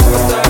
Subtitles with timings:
[0.00, 0.49] Stop.